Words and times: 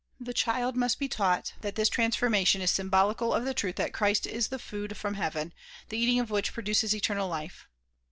The 0.19 0.33
child 0.33 0.75
must 0.75 0.97
be 0.97 1.07
taught 1.07 1.53
that 1.61 1.75
this 1.75 1.87
transformation 1.87 2.59
is 2.63 2.71
symbolical 2.71 3.35
of 3.35 3.45
the 3.45 3.53
truth 3.53 3.75
that 3.75 3.93
Christ 3.93 4.25
is 4.25 4.47
the 4.47 4.57
food 4.57 4.97
from 4.97 5.13
heaven, 5.13 5.53
the 5.89 5.97
eating 5.99 6.19
of 6.19 6.31
which 6.31 6.53
produces 6.53 6.95
eternal 6.95 7.27
life. 7.29 7.67